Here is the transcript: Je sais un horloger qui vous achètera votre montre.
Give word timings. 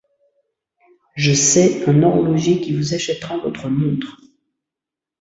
Je 1.15 1.31
sais 1.31 1.87
un 1.87 2.01
horloger 2.01 2.59
qui 2.59 2.73
vous 2.75 2.95
achètera 2.95 3.37
votre 3.37 3.69
montre. 3.69 4.19